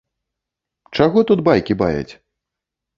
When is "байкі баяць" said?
1.51-2.13